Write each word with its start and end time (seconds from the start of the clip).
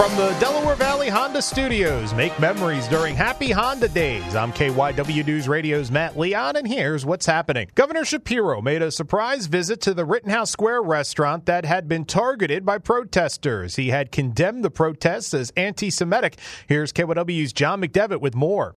From 0.00 0.16
the 0.16 0.34
Delaware 0.40 0.76
Valley 0.76 1.10
Honda 1.10 1.42
Studios, 1.42 2.14
make 2.14 2.40
memories 2.40 2.88
during 2.88 3.14
Happy 3.14 3.50
Honda 3.50 3.86
Days. 3.86 4.34
I'm 4.34 4.50
KYW 4.50 5.26
News 5.26 5.46
Radio's 5.46 5.90
Matt 5.90 6.18
Leon, 6.18 6.56
and 6.56 6.66
here's 6.66 7.04
what's 7.04 7.26
happening. 7.26 7.68
Governor 7.74 8.06
Shapiro 8.06 8.62
made 8.62 8.80
a 8.80 8.90
surprise 8.90 9.44
visit 9.44 9.82
to 9.82 9.92
the 9.92 10.06
Rittenhouse 10.06 10.50
Square 10.50 10.84
restaurant 10.84 11.44
that 11.44 11.66
had 11.66 11.86
been 11.86 12.06
targeted 12.06 12.64
by 12.64 12.78
protesters. 12.78 13.76
He 13.76 13.90
had 13.90 14.10
condemned 14.10 14.64
the 14.64 14.70
protests 14.70 15.34
as 15.34 15.52
anti 15.54 15.90
Semitic. 15.90 16.38
Here's 16.66 16.94
KYW's 16.94 17.52
John 17.52 17.82
McDevitt 17.82 18.22
with 18.22 18.34
more. 18.34 18.76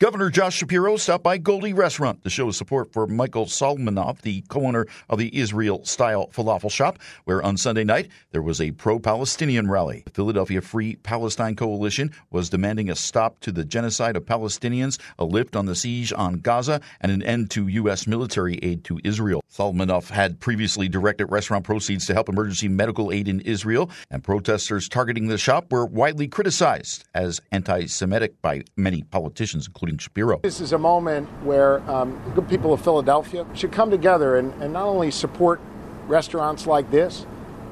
Governor 0.00 0.30
Josh 0.30 0.54
Shapiro 0.54 0.96
stopped 0.96 1.22
by 1.22 1.36
Goldie 1.36 1.74
Restaurant 1.74 2.24
to 2.24 2.30
show 2.30 2.50
support 2.52 2.90
for 2.90 3.06
Michael 3.06 3.44
Solomonov, 3.44 4.22
the 4.22 4.40
co-owner 4.48 4.86
of 5.10 5.18
the 5.18 5.38
Israel-style 5.38 6.28
falafel 6.28 6.70
shop, 6.70 6.98
where 7.24 7.42
on 7.42 7.58
Sunday 7.58 7.84
night 7.84 8.08
there 8.30 8.40
was 8.40 8.62
a 8.62 8.70
pro-Palestinian 8.70 9.68
rally. 9.68 10.04
The 10.06 10.12
Philadelphia 10.12 10.62
Free 10.62 10.96
Palestine 10.96 11.54
Coalition 11.54 12.12
was 12.30 12.48
demanding 12.48 12.88
a 12.88 12.96
stop 12.96 13.40
to 13.40 13.52
the 13.52 13.62
genocide 13.62 14.16
of 14.16 14.24
Palestinians, 14.24 14.98
a 15.18 15.26
lift 15.26 15.54
on 15.54 15.66
the 15.66 15.76
siege 15.76 16.14
on 16.14 16.36
Gaza, 16.36 16.80
and 17.02 17.12
an 17.12 17.22
end 17.22 17.50
to 17.50 17.68
U.S. 17.68 18.06
military 18.06 18.58
aid 18.62 18.84
to 18.84 19.00
Israel. 19.04 19.42
Solomonov 19.52 20.08
had 20.08 20.40
previously 20.40 20.88
directed 20.88 21.26
restaurant 21.26 21.66
proceeds 21.66 22.06
to 22.06 22.14
help 22.14 22.30
emergency 22.30 22.68
medical 22.68 23.12
aid 23.12 23.28
in 23.28 23.40
Israel, 23.40 23.90
and 24.10 24.24
protesters 24.24 24.88
targeting 24.88 25.26
the 25.26 25.36
shop 25.36 25.70
were 25.70 25.84
widely 25.84 26.26
criticized 26.26 27.04
as 27.14 27.42
anti-Semitic 27.52 28.40
by 28.40 28.62
many 28.78 29.02
politicians, 29.02 29.66
including 29.66 29.89
Shapiro. 29.98 30.40
This 30.42 30.60
is 30.60 30.72
a 30.72 30.78
moment 30.78 31.28
where 31.42 31.80
um, 31.90 32.20
good 32.34 32.48
people 32.48 32.72
of 32.72 32.80
Philadelphia 32.82 33.46
should 33.54 33.72
come 33.72 33.90
together 33.90 34.36
and, 34.36 34.52
and 34.62 34.72
not 34.72 34.84
only 34.84 35.10
support 35.10 35.60
restaurants 36.06 36.66
like 36.66 36.90
this, 36.90 37.26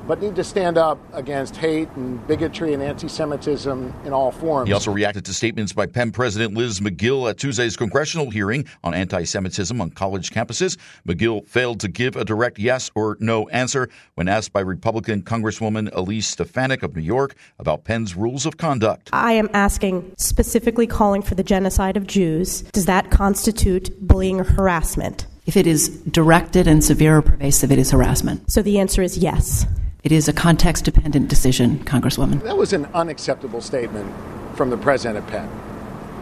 but 0.09 0.23
need 0.23 0.35
to 0.35 0.43
stand 0.43 0.79
up 0.79 0.99
against 1.13 1.55
hate 1.55 1.89
and 1.91 2.27
bigotry 2.27 2.73
and 2.73 2.83
anti 2.83 3.07
Semitism 3.07 3.95
in 4.05 4.13
all 4.13 4.33
forms. 4.33 4.67
He 4.67 4.73
also 4.73 4.91
reacted 4.91 5.27
to 5.27 5.35
statements 5.35 5.75
by 5.75 5.87
Penn 5.87 6.11
President 6.11 6.55
Liz 6.55 6.81
Magill 6.81 7.29
at 7.29 7.37
Tuesday's 7.37 7.77
congressional 7.77 8.31
hearing 8.31 8.67
on 8.83 8.95
anti 8.95 9.25
Semitism 9.25 9.79
on 9.81 9.91
college 9.91 10.31
campuses. 10.31 10.79
Magill 11.07 11.47
failed 11.47 11.79
to 11.81 11.89
give 11.89 12.17
a 12.17 12.25
direct 12.25 12.59
yes 12.59 12.91
or 12.95 13.19
no 13.21 13.49
answer 13.51 13.91
when 14.15 14.29
asked 14.29 14.53
by 14.53 14.61
Republican 14.61 15.23
Congresswoman 15.23 15.95
Elise 15.95 16.27
Stefanik 16.27 16.83
of 16.83 16.97
New 16.97 17.03
York 17.03 17.35
about 17.59 17.85
Penn's 17.85 18.17
rules 18.17 18.47
of 18.47 18.57
conduct. 18.57 19.11
I 19.13 19.33
am 19.33 19.51
asking, 19.53 20.15
specifically 20.17 20.87
calling 20.87 21.21
for 21.21 21.35
the 21.35 21.45
genocide 21.45 21.99
of 21.99 22.07
Jews. 22.07 22.63
Does 22.73 22.87
that 22.87 23.11
constitute 23.11 23.91
bullying 24.01 24.41
or 24.41 24.45
harassment? 24.45 25.27
If 25.45 25.57
it 25.57 25.67
is 25.67 25.89
directed 26.03 26.67
and 26.67 26.83
severe 26.83 27.19
or 27.19 27.23
pervasive, 27.23 27.71
it 27.73 27.79
is 27.79 27.91
harassment. 27.91 28.51
So 28.51 28.63
the 28.63 28.79
answer 28.79 29.03
is 29.03 29.19
yes. 29.19 29.67
It 30.05 30.13
is 30.13 30.29
a 30.29 30.33
context 30.33 30.85
dependent 30.85 31.29
decision, 31.29 31.81
Congresswoman. 31.81 32.43
That 32.45 32.57
was 32.57 32.73
an 32.73 32.87
unacceptable 32.95 33.61
statement 33.61 34.15
from 34.57 34.71
the 34.71 34.77
president 34.77 35.19
of 35.19 35.27
Penn. 35.27 35.51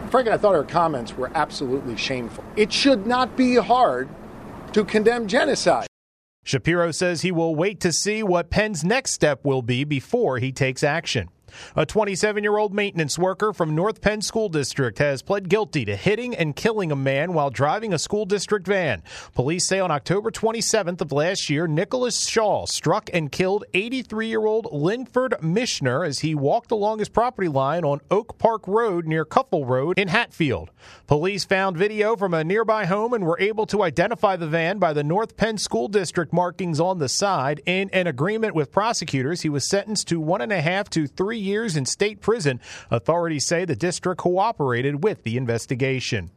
Frankly, 0.09 0.33
I 0.33 0.37
thought 0.37 0.55
her 0.55 0.63
comments 0.63 1.15
were 1.15 1.29
absolutely 1.35 1.95
shameful. 1.95 2.43
It 2.55 2.73
should 2.73 3.05
not 3.05 3.37
be 3.37 3.55
hard 3.55 4.09
to 4.73 4.83
condemn 4.83 5.27
genocide. 5.27 5.87
Shapiro 6.43 6.91
says 6.91 7.21
he 7.21 7.31
will 7.31 7.55
wait 7.55 7.79
to 7.81 7.91
see 7.91 8.23
what 8.23 8.49
Penn's 8.49 8.83
next 8.83 9.11
step 9.11 9.43
will 9.43 9.61
be 9.61 9.83
before 9.83 10.39
he 10.39 10.51
takes 10.51 10.83
action. 10.83 11.29
A 11.75 11.85
27 11.85 12.43
year 12.43 12.57
old 12.57 12.73
maintenance 12.73 13.17
worker 13.17 13.53
from 13.53 13.75
North 13.75 14.01
Penn 14.01 14.21
School 14.21 14.49
District 14.49 14.97
has 14.99 15.21
pled 15.21 15.49
guilty 15.49 15.85
to 15.85 15.95
hitting 15.95 16.35
and 16.35 16.55
killing 16.55 16.91
a 16.91 16.95
man 16.95 17.33
while 17.33 17.49
driving 17.49 17.93
a 17.93 17.99
school 17.99 18.25
district 18.25 18.67
van. 18.67 19.03
Police 19.33 19.65
say 19.65 19.79
on 19.79 19.91
October 19.91 20.31
27th 20.31 21.01
of 21.01 21.11
last 21.11 21.49
year, 21.49 21.67
Nicholas 21.67 22.27
Shaw 22.27 22.65
struck 22.65 23.09
and 23.13 23.31
killed 23.31 23.65
83 23.73 24.27
year 24.27 24.45
old 24.45 24.67
Linford 24.71 25.35
Mishner 25.41 26.07
as 26.07 26.19
he 26.19 26.35
walked 26.35 26.71
along 26.71 26.99
his 26.99 27.09
property 27.09 27.47
line 27.47 27.83
on 27.83 28.01
Oak 28.11 28.37
Park 28.37 28.67
Road 28.67 29.05
near 29.05 29.25
Cuffle 29.25 29.65
Road 29.65 29.97
in 29.97 30.07
Hatfield. 30.07 30.69
Police 31.07 31.45
found 31.45 31.77
video 31.77 32.15
from 32.15 32.33
a 32.33 32.43
nearby 32.43 32.85
home 32.85 33.13
and 33.13 33.25
were 33.25 33.39
able 33.39 33.65
to 33.67 33.83
identify 33.83 34.35
the 34.35 34.47
van 34.47 34.77
by 34.79 34.93
the 34.93 35.03
North 35.03 35.37
Penn 35.37 35.57
School 35.57 35.87
District 35.87 36.33
markings 36.33 36.79
on 36.79 36.99
the 36.99 37.09
side. 37.09 37.61
In 37.65 37.89
an 37.91 38.07
agreement 38.07 38.55
with 38.55 38.71
prosecutors, 38.71 39.41
he 39.41 39.49
was 39.49 39.67
sentenced 39.67 40.07
to 40.09 40.19
one 40.19 40.41
and 40.41 40.51
a 40.51 40.61
half 40.61 40.89
to 40.91 41.07
three 41.07 41.36
years 41.39 41.75
in 41.75 41.85
state 41.85 42.21
prison. 42.21 42.59
Authorities 42.91 43.45
say 43.45 43.65
the 43.65 43.75
district 43.75 44.19
cooperated 44.19 45.03
with 45.03 45.23
the 45.23 45.37
investigation. 45.37 46.31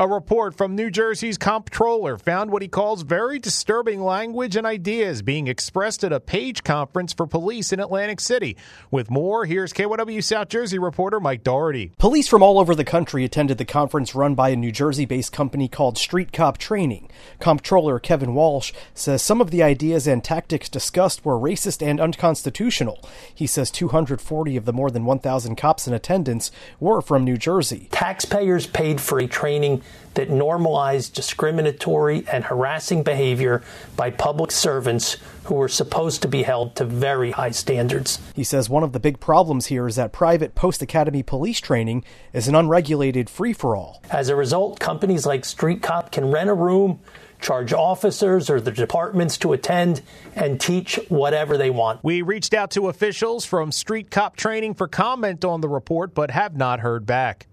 A 0.00 0.08
report 0.08 0.56
from 0.56 0.74
New 0.74 0.90
Jersey's 0.90 1.36
comptroller 1.36 2.16
found 2.16 2.50
what 2.50 2.62
he 2.62 2.68
calls 2.68 3.02
very 3.02 3.38
disturbing 3.38 4.00
language 4.00 4.56
and 4.56 4.66
ideas 4.66 5.20
being 5.20 5.46
expressed 5.46 6.02
at 6.02 6.10
a 6.10 6.18
page 6.18 6.64
conference 6.64 7.12
for 7.12 7.26
police 7.26 7.70
in 7.70 7.80
Atlantic 7.80 8.18
City. 8.18 8.56
With 8.90 9.10
more, 9.10 9.44
here's 9.44 9.74
KYW 9.74 10.24
South 10.24 10.48
Jersey 10.48 10.78
reporter 10.78 11.20
Mike 11.20 11.44
Doherty. 11.44 11.92
Police 11.98 12.28
from 12.28 12.42
all 12.42 12.58
over 12.58 12.74
the 12.74 12.82
country 12.82 13.26
attended 13.26 13.58
the 13.58 13.66
conference 13.66 14.14
run 14.14 14.34
by 14.34 14.48
a 14.48 14.56
New 14.56 14.72
Jersey 14.72 15.04
based 15.04 15.34
company 15.34 15.68
called 15.68 15.98
Street 15.98 16.32
Cop 16.32 16.56
Training. 16.56 17.10
Comptroller 17.38 17.98
Kevin 17.98 18.32
Walsh 18.32 18.72
says 18.94 19.20
some 19.20 19.42
of 19.42 19.50
the 19.50 19.62
ideas 19.62 20.06
and 20.06 20.24
tactics 20.24 20.70
discussed 20.70 21.26
were 21.26 21.38
racist 21.38 21.86
and 21.86 22.00
unconstitutional. 22.00 23.06
He 23.34 23.46
says 23.46 23.70
240 23.70 24.56
of 24.56 24.64
the 24.64 24.72
more 24.72 24.90
than 24.90 25.04
1,000 25.04 25.56
cops 25.56 25.86
in 25.86 25.92
attendance 25.92 26.50
were 26.78 27.02
from 27.02 27.22
New 27.22 27.36
Jersey. 27.36 27.88
Taxpayers 27.90 28.66
paid 28.66 28.98
for 28.98 29.18
a 29.18 29.26
training 29.26 29.82
that 30.14 30.30
normalized 30.30 31.14
discriminatory 31.14 32.24
and 32.30 32.44
harassing 32.44 33.02
behavior 33.02 33.62
by 33.96 34.10
public 34.10 34.50
servants 34.50 35.16
who 35.44 35.54
were 35.54 35.68
supposed 35.68 36.22
to 36.22 36.28
be 36.28 36.42
held 36.42 36.74
to 36.76 36.84
very 36.84 37.30
high 37.30 37.50
standards. 37.50 38.18
He 38.34 38.44
says 38.44 38.68
one 38.68 38.82
of 38.82 38.92
the 38.92 39.00
big 39.00 39.20
problems 39.20 39.66
here 39.66 39.86
is 39.86 39.96
that 39.96 40.12
private 40.12 40.54
post 40.54 40.82
academy 40.82 41.22
police 41.22 41.60
training 41.60 42.04
is 42.32 42.48
an 42.48 42.54
unregulated 42.54 43.30
free 43.30 43.52
for 43.52 43.76
all. 43.76 44.02
As 44.10 44.28
a 44.28 44.36
result, 44.36 44.80
companies 44.80 45.26
like 45.26 45.44
Street 45.44 45.82
Cop 45.82 46.10
can 46.10 46.30
rent 46.30 46.50
a 46.50 46.54
room 46.54 47.00
charge 47.40 47.72
officers 47.72 48.50
or 48.50 48.60
the 48.60 48.70
departments 48.70 49.38
to 49.38 49.52
attend 49.52 50.02
and 50.36 50.60
teach 50.60 51.00
whatever 51.08 51.56
they 51.56 51.70
want. 51.70 52.04
We 52.04 52.22
reached 52.22 52.52
out 52.52 52.70
to 52.72 52.88
officials 52.88 53.44
from 53.44 53.72
Street 53.72 54.10
Cop 54.10 54.36
Training 54.36 54.74
for 54.74 54.86
comment 54.86 55.44
on 55.44 55.60
the 55.60 55.68
report, 55.68 56.14
but 56.14 56.30
have 56.30 56.56
not 56.56 56.80
heard 56.80 57.06
back. 57.06 57.46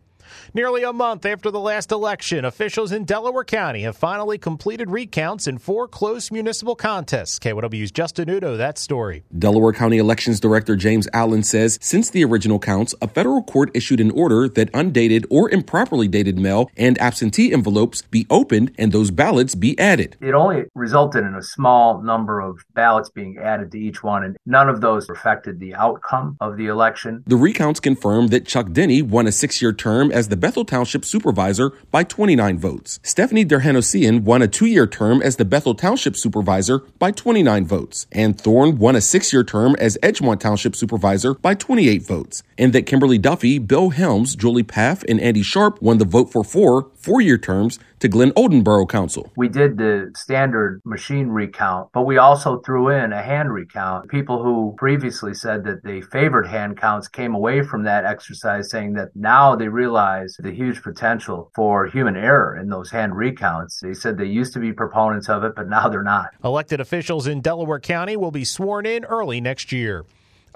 Nearly 0.53 0.83
a 0.83 0.94
month 0.94 1.25
after 1.25 1.51
the 1.51 1.59
last 1.59 1.91
election, 1.91 2.45
officials 2.45 2.91
in 2.91 3.06
Delaware 3.06 3.44
County 3.44 3.81
have 3.81 3.97
finally 3.97 4.38
completed 4.38 4.89
recounts 4.89 5.47
in 5.47 5.57
four 5.57 5.88
close 5.88 6.31
municipal 6.31 6.75
contests. 6.75 7.39
KYW's 7.39 7.91
Justin 7.91 8.29
Udo, 8.29 8.57
that 8.57 8.77
story. 8.77 9.24
Delaware 9.38 9.74
County 9.74 9.97
Elections 9.97 10.39
Director 10.39 10.75
James 10.75 11.07
Allen 11.13 11.44
says 11.44 11.77
since 11.81 12.09
the 12.09 12.24
original 12.24 12.59
counts, 12.59 12.94
a 13.01 13.07
federal 13.07 13.44
court 13.44 13.71
issued 13.74 14.00
an 14.00 14.12
order 14.12 14.47
that 14.50 14.69
undated 14.74 15.25
or 15.29 15.50
improperly 15.50 16.07
dated 16.07 16.38
mail 16.38 16.69
and 16.77 16.97
absentee 17.00 17.53
envelopes 17.53 18.01
be 18.03 18.25
opened 18.30 18.71
and 18.77 18.91
those 18.91 19.12
ballots 19.12 19.56
be 19.56 19.77
added. 19.80 20.18
It 20.21 20.33
only 20.33 20.65
resulted 20.75 21.23
in 21.23 21.35
a 21.35 21.41
small 21.44 22.01
number 22.01 22.39
of 22.39 22.63
ballots 22.73 23.09
being 23.09 23.38
added 23.38 23.71
to 23.71 23.80
each 23.80 24.03
one, 24.03 24.23
and 24.23 24.38
none 24.45 24.69
of 24.69 24.81
those 24.81 25.09
affected 25.09 25.59
the 25.59 25.73
outcome 25.75 26.38
of 26.39 26.57
the 26.57 26.68
election. 26.68 27.23
The 27.27 27.35
recounts 27.35 27.80
confirmed 27.80 28.30
that 28.31 28.45
Chuck 28.45 28.71
Denny 28.71 29.01
won 29.01 29.27
a 29.27 29.31
six 29.31 29.62
year 29.62 29.73
term 29.73 30.12
as 30.17 30.29
the 30.29 30.35
Bethel 30.35 30.65
Township 30.65 31.05
Supervisor 31.05 31.69
by 31.91 32.03
29 32.03 32.57
votes. 32.57 32.99
Stephanie 33.03 33.45
Derhanosian 33.45 34.23
won 34.23 34.41
a 34.41 34.47
two 34.47 34.65
year 34.65 34.87
term 34.87 35.21
as 35.21 35.35
the 35.35 35.45
Bethel 35.45 35.75
Township 35.75 36.17
Supervisor 36.17 36.79
by 36.97 37.11
29 37.11 37.67
votes. 37.67 38.07
And 38.11 38.35
Thorne 38.41 38.79
won 38.79 38.95
a 38.95 39.01
six 39.01 39.31
year 39.31 39.43
term 39.43 39.75
as 39.77 39.95
Edgmont 40.01 40.39
Township 40.39 40.75
Supervisor 40.75 41.35
by 41.35 41.53
28 41.53 42.01
votes. 42.01 42.41
And 42.57 42.73
that 42.73 42.87
Kimberly 42.87 43.19
Duffy, 43.19 43.59
Bill 43.59 43.91
Helms, 43.91 44.35
Julie 44.35 44.63
Paff, 44.63 45.03
and 45.03 45.21
Andy 45.21 45.43
Sharp 45.43 45.79
won 45.83 45.99
the 45.99 46.05
vote 46.05 46.31
for 46.31 46.43
four 46.43 46.89
four 46.95 47.21
year 47.21 47.37
terms 47.37 47.79
to 47.99 48.09
Glenolden 48.09 48.63
Borough 48.63 48.85
Council. 48.85 49.31
We 49.35 49.49
did 49.49 49.77
the 49.77 50.11
standard 50.15 50.81
machine 50.85 51.29
recount, 51.29 51.89
but 51.94 52.03
we 52.03 52.17
also 52.17 52.59
threw 52.59 52.89
in 52.89 53.11
a 53.11 53.21
hand 53.21 53.51
recount. 53.51 54.09
People 54.09 54.44
who 54.44 54.75
previously 54.77 55.33
said 55.33 55.63
that 55.63 55.83
they 55.83 56.01
favored 56.01 56.47
hand 56.47 56.77
counts 56.77 57.07
came 57.07 57.33
away 57.33 57.63
from 57.63 57.83
that 57.83 58.05
exercise 58.05 58.69
saying 58.69 58.94
that 58.94 59.09
now 59.15 59.55
they 59.55 59.67
realize 59.67 60.35
the 60.39 60.51
huge 60.51 60.81
potential 60.81 61.51
for 61.55 61.88
human 61.88 62.15
error 62.15 62.57
in 62.57 62.69
those 62.69 62.91
hand 62.91 63.15
recounts. 63.15 63.79
They 63.79 63.94
said 63.94 64.17
they 64.17 64.25
used 64.25 64.53
to 64.53 64.59
be 64.59 64.73
proponents 64.73 65.29
of 65.29 65.44
it, 65.44 65.53
but 65.55 65.67
now 65.67 65.89
they're 65.89 66.03
not. 66.03 66.29
Elected 66.44 66.79
officials 66.79 67.27
in 67.27 67.41
Delaware 67.41 67.79
County 67.79 68.15
will 68.15 68.31
be 68.31 68.45
sworn 68.45 68.85
in 68.85 69.05
early 69.05 69.41
next 69.41 69.71
year. 69.71 70.05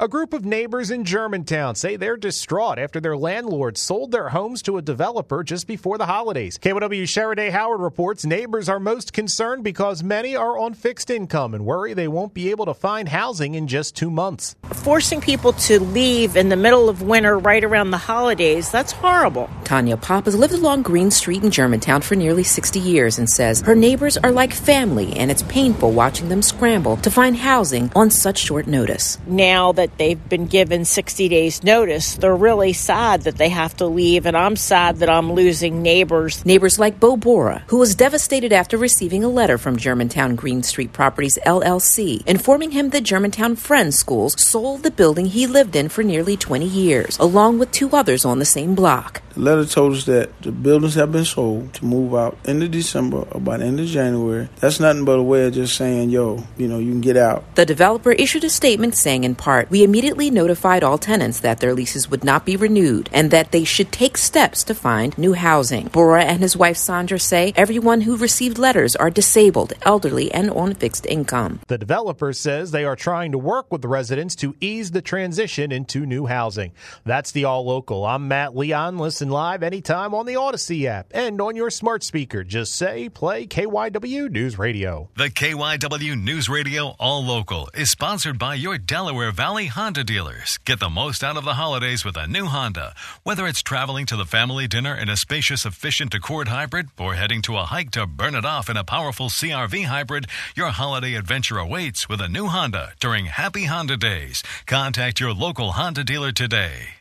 A 0.03 0.07
group 0.07 0.33
of 0.33 0.43
neighbors 0.43 0.89
in 0.89 1.05
Germantown 1.05 1.75
say 1.75 1.95
they're 1.95 2.17
distraught 2.17 2.79
after 2.79 2.99
their 2.99 3.15
landlord 3.15 3.77
sold 3.77 4.09
their 4.11 4.29
homes 4.29 4.63
to 4.63 4.77
a 4.77 4.81
developer 4.81 5.43
just 5.43 5.67
before 5.67 5.99
the 5.99 6.07
holidays. 6.07 6.57
KYW 6.57 7.03
Sheriday 7.03 7.51
Howard 7.51 7.81
reports 7.81 8.25
neighbors 8.25 8.67
are 8.67 8.79
most 8.79 9.13
concerned 9.13 9.63
because 9.63 10.01
many 10.01 10.35
are 10.35 10.57
on 10.57 10.73
fixed 10.73 11.11
income 11.11 11.53
and 11.53 11.67
worry 11.67 11.93
they 11.93 12.07
won't 12.07 12.33
be 12.33 12.49
able 12.49 12.65
to 12.65 12.73
find 12.73 13.09
housing 13.09 13.53
in 13.53 13.67
just 13.67 13.95
two 13.95 14.09
months. 14.09 14.55
Forcing 14.73 15.21
people 15.21 15.53
to 15.53 15.79
leave 15.79 16.35
in 16.35 16.49
the 16.49 16.55
middle 16.55 16.89
of 16.89 17.03
winter 17.03 17.37
right 17.37 17.63
around 17.63 17.91
the 17.91 17.99
holidays, 17.99 18.71
that's 18.71 18.91
horrible. 18.91 19.51
Tanya 19.65 19.97
Pop 19.97 20.25
has 20.25 20.35
lived 20.35 20.55
along 20.55 20.81
Green 20.81 21.11
Street 21.11 21.43
in 21.43 21.51
Germantown 21.51 22.01
for 22.01 22.15
nearly 22.15 22.43
60 22.43 22.79
years 22.79 23.19
and 23.19 23.29
says 23.29 23.61
her 23.61 23.75
neighbors 23.75 24.17
are 24.17 24.31
like 24.31 24.51
family 24.51 25.13
and 25.17 25.29
it's 25.29 25.43
painful 25.43 25.91
watching 25.91 26.27
them 26.27 26.41
scramble 26.41 26.97
to 26.97 27.11
find 27.11 27.37
housing 27.37 27.91
on 27.95 28.09
such 28.09 28.39
short 28.39 28.65
notice. 28.65 29.19
Now 29.27 29.73
that 29.73 29.90
they've 29.97 30.29
been 30.29 30.47
given 30.47 30.85
60 30.85 31.29
days 31.29 31.63
notice, 31.63 32.15
they're 32.15 32.35
really 32.35 32.73
sad 32.73 33.23
that 33.23 33.37
they 33.37 33.49
have 33.49 33.75
to 33.77 33.85
leave, 33.85 34.25
and 34.25 34.35
I'm 34.35 34.55
sad 34.55 34.97
that 34.97 35.09
I'm 35.09 35.33
losing 35.33 35.81
neighbors. 35.81 36.45
Neighbors 36.45 36.79
like 36.79 36.99
Bo 36.99 37.17
Bora, 37.17 37.63
who 37.67 37.77
was 37.77 37.95
devastated 37.95 38.51
after 38.53 38.77
receiving 38.77 39.23
a 39.23 39.29
letter 39.29 39.57
from 39.57 39.77
Germantown 39.77 40.35
Green 40.35 40.63
Street 40.63 40.93
Properties 40.93 41.37
LLC 41.45 42.25
informing 42.25 42.71
him 42.71 42.89
that 42.89 43.03
Germantown 43.03 43.55
Friends 43.55 43.97
Schools 43.97 44.41
sold 44.41 44.83
the 44.83 44.91
building 44.91 45.25
he 45.25 45.47
lived 45.47 45.75
in 45.75 45.89
for 45.89 46.03
nearly 46.03 46.37
20 46.37 46.65
years, 46.65 47.17
along 47.19 47.59
with 47.59 47.71
two 47.71 47.89
others 47.91 48.25
on 48.25 48.39
the 48.39 48.45
same 48.45 48.75
block. 48.75 49.21
The 49.33 49.39
letter 49.39 49.65
told 49.65 49.93
us 49.93 50.05
that 50.05 50.41
the 50.41 50.51
buildings 50.51 50.95
have 50.95 51.11
been 51.11 51.25
sold 51.25 51.73
to 51.75 51.85
move 51.85 52.13
out 52.13 52.37
end 52.45 52.63
of 52.63 52.71
December 52.71 53.19
or 53.31 53.39
by 53.39 53.57
the 53.57 53.65
end 53.65 53.79
of 53.79 53.85
January. 53.85 54.49
That's 54.59 54.79
nothing 54.79 55.05
but 55.05 55.19
a 55.19 55.23
way 55.23 55.45
of 55.45 55.53
just 55.53 55.75
saying, 55.75 56.09
yo, 56.09 56.43
you 56.57 56.67
know, 56.67 56.79
you 56.79 56.91
can 56.91 57.01
get 57.01 57.15
out. 57.15 57.55
The 57.55 57.65
developer 57.65 58.11
issued 58.11 58.43
a 58.43 58.49
statement 58.49 58.95
saying, 58.95 59.23
in 59.23 59.35
part, 59.35 59.69
we 59.69 59.83
immediately 59.83 60.29
notified 60.29 60.83
all 60.83 60.97
tenants 60.97 61.39
that 61.41 61.59
their 61.59 61.73
leases 61.73 62.09
would 62.09 62.23
not 62.23 62.45
be 62.45 62.57
renewed 62.57 63.09
and 63.13 63.31
that 63.31 63.51
they 63.51 63.63
should 63.63 63.91
take 63.91 64.17
steps 64.17 64.63
to 64.65 64.75
find 64.75 65.17
new 65.17 65.33
housing. 65.33 65.87
Bora 65.87 66.23
and 66.23 66.39
his 66.39 66.57
wife 66.57 66.77
Sandra 66.77 67.19
say 67.19 67.53
everyone 67.55 68.01
who 68.01 68.17
received 68.17 68.57
letters 68.57 68.95
are 68.95 69.09
disabled, 69.09 69.73
elderly, 69.83 70.31
and 70.31 70.49
on 70.51 70.73
fixed 70.73 71.05
income. 71.05 71.61
The 71.67 71.77
developer 71.77 72.33
says 72.33 72.71
they 72.71 72.85
are 72.85 72.95
trying 72.95 73.31
to 73.31 73.37
work 73.37 73.71
with 73.71 73.81
the 73.81 73.87
residents 73.87 74.35
to 74.37 74.55
ease 74.59 74.91
the 74.91 75.01
transition 75.01 75.71
into 75.71 76.05
new 76.05 76.25
housing. 76.25 76.73
That's 77.05 77.31
the 77.31 77.45
All 77.45 77.65
Local. 77.65 78.05
I'm 78.05 78.27
Matt 78.27 78.55
Leon. 78.55 78.97
Listen 79.21 79.29
live 79.31 79.61
anytime 79.61 80.15
on 80.15 80.25
the 80.25 80.33
Audacy 80.33 80.85
app 80.85 81.11
and 81.11 81.39
on 81.41 81.55
your 81.55 81.69
smart 81.69 82.01
speaker. 82.01 82.43
Just 82.43 82.73
say 82.73 83.07
play 83.07 83.45
KYW 83.45 84.31
News 84.31 84.57
Radio. 84.57 85.11
The 85.15 85.29
KYW 85.29 86.19
News 86.19 86.49
Radio 86.49 86.95
All 86.97 87.23
Local 87.23 87.69
is 87.75 87.91
sponsored 87.91 88.39
by 88.39 88.55
your 88.55 88.79
Delaware 88.79 89.29
Valley 89.29 89.67
Honda 89.67 90.03
dealers. 90.03 90.57
Get 90.65 90.79
the 90.79 90.89
most 90.89 91.23
out 91.23 91.37
of 91.37 91.45
the 91.45 91.53
holidays 91.53 92.03
with 92.03 92.17
a 92.17 92.25
new 92.25 92.47
Honda. 92.47 92.95
Whether 93.21 93.45
it's 93.45 93.61
traveling 93.61 94.07
to 94.07 94.15
the 94.15 94.25
family 94.25 94.67
dinner 94.67 94.95
in 94.95 95.07
a 95.07 95.15
spacious, 95.15 95.67
efficient 95.67 96.15
Accord 96.15 96.47
hybrid 96.47 96.87
or 96.97 97.13
heading 97.13 97.43
to 97.43 97.57
a 97.57 97.65
hike 97.65 97.91
to 97.91 98.07
burn 98.07 98.33
it 98.33 98.43
off 98.43 98.71
in 98.71 98.77
a 98.77 98.83
powerful 98.83 99.29
CRV 99.29 99.85
hybrid, 99.85 100.25
your 100.55 100.69
holiday 100.69 101.13
adventure 101.13 101.59
awaits 101.59 102.09
with 102.09 102.21
a 102.21 102.27
new 102.27 102.47
Honda 102.47 102.93
during 102.99 103.27
Happy 103.27 103.65
Honda 103.65 103.97
Days. 103.97 104.41
Contact 104.65 105.19
your 105.19 105.31
local 105.31 105.73
Honda 105.73 106.03
dealer 106.03 106.31
today. 106.31 107.00